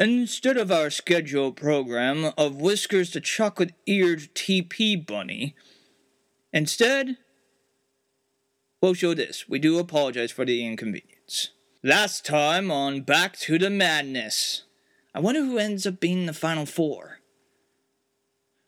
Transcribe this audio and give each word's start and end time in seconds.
Instead 0.00 0.56
of 0.56 0.72
our 0.72 0.88
scheduled 0.88 1.56
program 1.56 2.32
of 2.38 2.56
Whiskers 2.56 3.10
the 3.10 3.20
Chocolate 3.20 3.74
Eared 3.86 4.34
TP 4.34 5.06
Bunny, 5.06 5.54
instead, 6.54 7.18
we'll 8.80 8.94
show 8.94 9.12
this. 9.12 9.46
We 9.46 9.58
do 9.58 9.78
apologize 9.78 10.32
for 10.32 10.46
the 10.46 10.66
inconvenience. 10.66 11.50
Last 11.84 12.24
time 12.24 12.70
on 12.70 13.02
Back 13.02 13.36
to 13.40 13.58
the 13.58 13.68
Madness. 13.68 14.62
I 15.14 15.20
wonder 15.20 15.44
who 15.44 15.58
ends 15.58 15.86
up 15.86 16.00
being 16.00 16.24
the 16.24 16.32
final 16.32 16.64
four. 16.64 17.18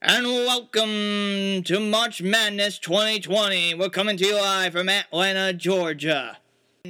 And 0.00 0.26
welcome 0.26 1.64
to 1.64 1.80
March 1.80 2.22
Madness 2.22 2.78
2020. 2.78 3.74
We're 3.74 3.88
coming 3.88 4.16
to 4.16 4.24
you 4.24 4.36
live 4.36 4.74
from 4.74 4.88
Atlanta, 4.88 5.52
Georgia. 5.52 6.38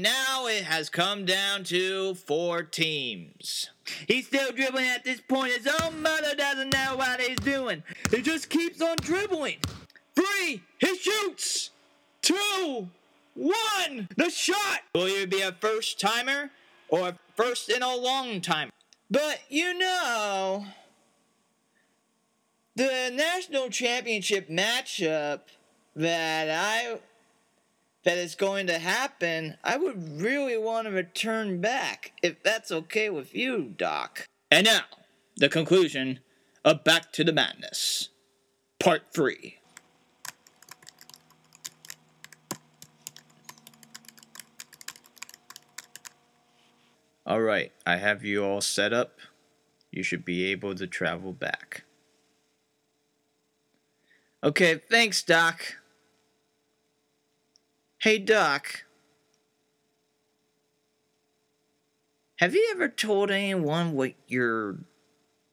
Now 0.02 0.46
it 0.46 0.64
has 0.64 0.90
come 0.90 1.24
down 1.24 1.64
to 1.64 2.14
four 2.14 2.62
teams. 2.62 3.70
He's 4.06 4.26
still 4.26 4.52
dribbling 4.52 4.86
at 4.86 5.04
this 5.04 5.20
point. 5.20 5.52
His 5.52 5.66
own 5.80 6.02
mother 6.02 6.34
doesn't 6.34 6.72
know 6.72 6.96
what 6.96 7.20
he's 7.20 7.38
doing. 7.38 7.82
He 8.10 8.20
just 8.20 8.50
keeps 8.50 8.82
on 8.82 8.96
dribbling. 9.00 9.56
Three, 10.14 10.62
he 10.78 10.96
shoots. 10.96 11.70
Two, 12.20 12.88
one, 13.34 14.08
the 14.16 14.30
shot. 14.30 14.80
Will 14.94 15.08
you 15.08 15.26
be 15.26 15.40
a 15.40 15.52
first 15.52 15.98
timer 16.00 16.50
or 16.88 17.14
first 17.34 17.70
in 17.70 17.82
a 17.82 17.94
long 17.96 18.40
time? 18.40 18.72
But 19.10 19.40
you 19.48 19.78
know, 19.78 20.66
the 22.74 23.10
national 23.14 23.70
championship 23.70 24.50
matchup 24.50 25.40
that 25.94 26.50
I 26.50 26.98
that 28.06 28.18
is 28.18 28.36
going 28.36 28.68
to 28.68 28.78
happen, 28.78 29.56
I 29.64 29.76
would 29.76 30.22
really 30.22 30.56
want 30.56 30.86
to 30.86 30.92
return 30.92 31.60
back 31.60 32.12
if 32.22 32.40
that's 32.40 32.70
okay 32.70 33.10
with 33.10 33.34
you, 33.34 33.74
Doc. 33.76 34.28
And 34.48 34.64
now, 34.64 34.82
the 35.36 35.48
conclusion 35.48 36.20
of 36.64 36.84
Back 36.84 37.12
to 37.14 37.24
the 37.24 37.32
Madness, 37.32 38.10
Part 38.78 39.12
3. 39.12 39.58
Alright, 47.26 47.72
I 47.84 47.96
have 47.96 48.24
you 48.24 48.44
all 48.44 48.60
set 48.60 48.92
up. 48.92 49.18
You 49.90 50.04
should 50.04 50.24
be 50.24 50.44
able 50.52 50.76
to 50.76 50.86
travel 50.86 51.32
back. 51.32 51.82
Okay, 54.44 54.76
thanks, 54.88 55.24
Doc. 55.24 55.78
Hey, 58.06 58.18
Doc. 58.18 58.84
Have 62.36 62.54
you 62.54 62.68
ever 62.70 62.88
told 62.88 63.32
anyone 63.32 63.94
what 63.94 64.12
your 64.28 64.76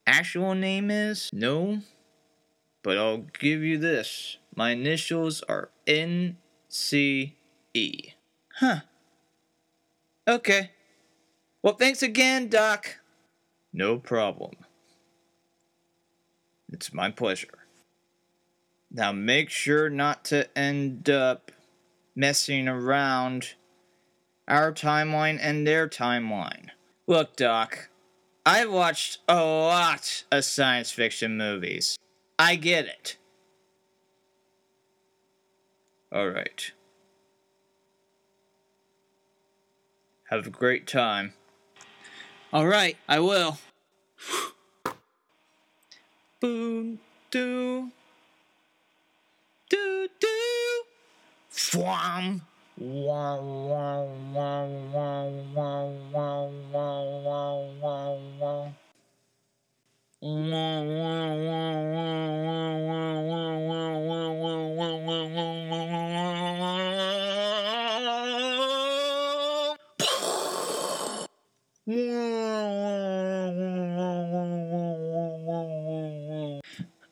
actual 0.05 0.53
name 0.53 0.91
is? 0.91 1.31
No? 1.33 1.79
But 2.83 2.99
I'll 2.99 3.25
give 3.39 3.63
you 3.63 3.79
this. 3.79 4.37
My 4.55 4.69
initials 4.69 5.41
are 5.49 5.71
NCE. 5.87 6.35
Huh. 8.57 8.81
Okay. 10.27 10.69
Well, 11.63 11.73
thanks 11.73 12.03
again, 12.03 12.49
Doc. 12.49 12.99
No 13.73 13.97
problem. 13.97 14.57
It's 16.71 16.93
my 16.93 17.09
pleasure. 17.09 17.65
Now 18.91 19.11
make 19.11 19.49
sure 19.49 19.89
not 19.89 20.23
to 20.25 20.55
end 20.55 21.09
up 21.09 21.51
messing 22.15 22.67
around 22.67 23.53
our 24.47 24.71
timeline 24.71 25.39
and 25.41 25.65
their 25.65 25.87
timeline. 25.87 26.67
Look, 27.07 27.35
Doc, 27.35 27.89
I've 28.45 28.71
watched 28.71 29.19
a 29.27 29.43
lot 29.43 30.23
of 30.31 30.45
science 30.45 30.91
fiction 30.91 31.37
movies. 31.37 31.97
I 32.37 32.55
get 32.55 32.85
it. 32.85 33.17
Alright. 36.13 36.73
Have 40.29 40.47
a 40.47 40.51
great 40.51 40.87
time. 40.87 41.33
Alright, 42.53 42.97
I 43.07 43.19
will. 43.19 43.57
Boom, 46.39 46.99
doo. 47.31 47.91
Fwam. 51.73 52.41
Wow, 52.77 53.41
wow, 53.41 54.05
wow, 54.31 54.67
wow, 54.93 55.29
wow, 55.55 55.89
wow, 56.13 56.51
wow, 57.25 57.73
wow, 57.81 58.19
wow. 58.39 58.73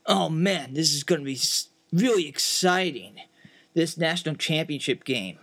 Oh 0.05 0.29
man, 0.29 0.75
this 0.75 0.93
is 0.93 1.03
gonna 1.03 1.23
be 1.23 1.39
really 1.91 2.27
exciting. 2.27 3.15
This 3.73 3.97
national 3.97 4.35
championship 4.35 5.03
game. 5.03 5.39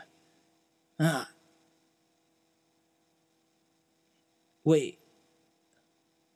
Ah. 1.01 1.29
Wait. 4.65 4.99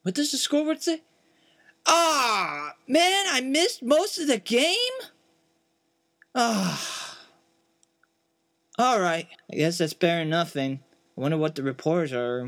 What 0.03 0.15
does 0.15 0.31
the 0.33 0.39
scoreboard 0.39 0.83
say? 0.83 1.03
Ah, 1.87 2.75
man, 2.87 3.27
I 3.29 3.41
missed 3.41 3.83
most 3.83 4.19
of 4.19 4.27
the 4.27 4.39
game? 4.39 4.75
Ah. 6.35 7.19
All 8.79 9.01
right. 9.01 9.29
I 9.53 9.57
guess 9.57 9.79
that's 9.79 9.93
better 9.93 10.21
than 10.21 10.31
nothing. 10.31 10.81
I 11.17 11.21
wonder 11.21 11.37
what 11.37 11.55
the 11.55 11.63
reporters 11.63 12.13
are. 12.13 12.47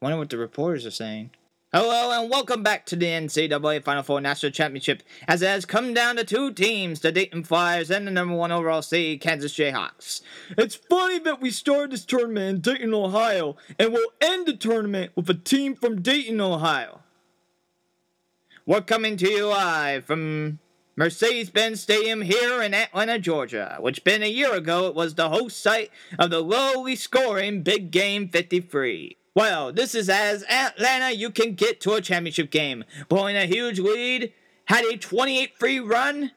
I 0.00 0.04
wonder 0.04 0.18
what 0.18 0.30
the 0.30 0.38
reporters 0.38 0.86
are 0.86 0.92
saying. 0.92 1.30
Hello 1.70 2.18
and 2.18 2.30
welcome 2.30 2.62
back 2.62 2.86
to 2.86 2.96
the 2.96 3.04
NCAA 3.04 3.84
Final 3.84 4.02
Four 4.02 4.22
National 4.22 4.50
Championship 4.50 5.02
as 5.28 5.42
it 5.42 5.48
has 5.48 5.66
come 5.66 5.92
down 5.92 6.16
to 6.16 6.24
two 6.24 6.50
teams, 6.50 7.00
the 7.00 7.12
Dayton 7.12 7.44
Flyers 7.44 7.90
and 7.90 8.06
the 8.06 8.10
number 8.10 8.34
one 8.34 8.50
overall 8.50 8.80
seed 8.80 9.20
Kansas 9.20 9.52
Jayhawks. 9.52 10.22
It's 10.56 10.76
funny 10.76 11.18
that 11.18 11.42
we 11.42 11.50
started 11.50 11.90
this 11.90 12.06
tournament 12.06 12.48
in 12.48 12.60
Dayton, 12.62 12.94
Ohio, 12.94 13.56
and 13.78 13.92
we'll 13.92 14.12
end 14.18 14.46
the 14.46 14.56
tournament 14.56 15.12
with 15.14 15.28
a 15.28 15.34
team 15.34 15.76
from 15.76 16.00
Dayton, 16.00 16.40
Ohio. 16.40 17.02
We're 18.64 18.80
coming 18.80 19.18
to 19.18 19.28
you 19.28 19.48
live 19.48 20.06
from 20.06 20.60
Mercedes-Benz 20.96 21.82
Stadium 21.82 22.22
here 22.22 22.62
in 22.62 22.72
Atlanta, 22.72 23.18
Georgia, 23.18 23.76
which 23.78 24.04
been 24.04 24.22
a 24.22 24.26
year 24.26 24.54
ago 24.54 24.86
it 24.86 24.94
was 24.94 25.16
the 25.16 25.28
host 25.28 25.62
site 25.62 25.90
of 26.18 26.30
the 26.30 26.40
lowly 26.40 26.96
scoring 26.96 27.62
Big 27.62 27.90
Game 27.90 28.26
53. 28.26 29.18
Well, 29.38 29.72
this 29.72 29.94
is 29.94 30.10
as 30.10 30.42
Atlanta 30.50 31.14
you 31.14 31.30
can 31.30 31.54
get 31.54 31.80
to 31.82 31.92
a 31.92 32.00
championship 32.00 32.50
game. 32.50 32.82
Blowing 33.08 33.36
a 33.36 33.46
huge 33.46 33.78
lead, 33.78 34.32
had 34.64 34.84
a 34.84 34.96
28 34.96 35.56
free 35.56 35.78
run, 35.78 36.32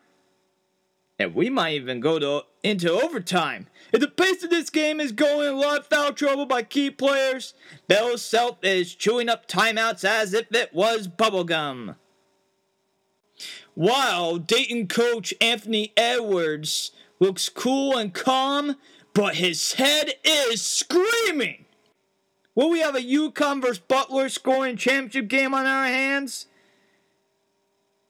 and 1.17 1.33
we 1.33 1.49
might 1.49 1.73
even 1.73 1.99
go 1.99 2.19
to 2.19 2.43
into 2.61 2.91
overtime. 2.91 3.65
If 3.91 4.01
the 4.01 4.07
pace 4.07 4.43
of 4.43 4.51
this 4.51 4.69
game 4.69 4.99
is 4.99 5.13
going, 5.13 5.47
a 5.47 5.55
lot 5.55 5.89
foul 5.89 6.13
trouble 6.13 6.45
by 6.45 6.61
key 6.61 6.91
players. 6.91 7.55
Bill 7.87 8.19
Self 8.19 8.63
is 8.63 8.93
chewing 8.93 9.29
up 9.29 9.47
timeouts 9.47 10.03
as 10.03 10.35
if 10.35 10.51
it 10.51 10.71
was 10.71 11.07
bubblegum. 11.07 11.95
While 13.73 14.37
Dayton 14.37 14.87
coach 14.87 15.33
Anthony 15.41 15.91
Edwards 15.97 16.91
looks 17.19 17.49
cool 17.49 17.97
and 17.97 18.13
calm, 18.13 18.75
but 19.15 19.37
his 19.37 19.73
head 19.73 20.13
is 20.23 20.61
screaming. 20.61 21.65
Will 22.53 22.69
we 22.69 22.81
have 22.81 22.95
a 22.95 22.99
UConn 22.99 23.61
versus 23.61 23.79
Butler 23.79 24.29
scoring 24.29 24.75
championship 24.75 25.29
game 25.29 25.53
on 25.53 25.65
our 25.65 25.85
hands? 25.85 26.47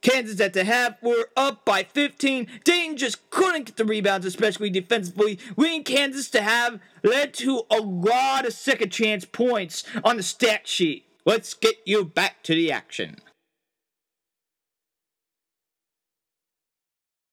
Kansas 0.02 0.40
at 0.40 0.54
the 0.54 0.64
half 0.64 0.96
we're 1.04 1.26
up 1.38 1.64
by 1.64 1.84
15. 1.84 2.48
Dayton 2.64 2.98
just 2.98 3.30
couldn't 3.30 3.66
get 3.66 3.78
the 3.78 3.86
rebounds, 3.86 4.26
especially 4.26 4.72
defensively. 4.72 5.38
Winning 5.56 5.84
Kansas 5.84 6.30
to 6.32 6.42
have 6.42 6.80
led 7.04 7.36
to 7.36 7.64
a 7.70 7.78
lot 7.78 8.48
of 8.48 8.54
second 8.54 8.92
chance 8.92 9.26
points 9.26 9.84
on 10.04 10.18
the 10.18 10.24
stat 10.24 10.68
sheet. 10.68 11.06
Let's 11.24 11.54
get 11.54 11.76
you 11.86 12.04
back 12.04 12.42
to 12.44 12.56
the 12.56 12.72
action. 12.72 13.18